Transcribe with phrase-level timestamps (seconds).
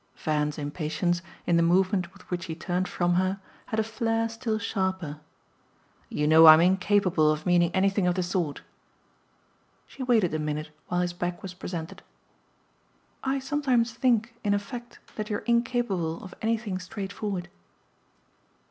[0.15, 4.57] Van's impatience, in the movement with which he turned from her, had a flare still
[4.57, 5.19] sharper.
[6.09, 8.63] "You know I'm incapable of meaning anything of the sort."
[9.85, 12.01] She waited a minute while his back was presented.
[13.23, 17.47] "I sometimes think in effect that you're incapable of anything straightforward."